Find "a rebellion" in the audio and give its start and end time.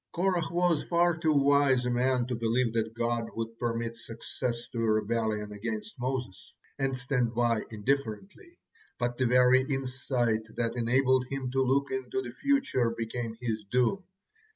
4.79-5.51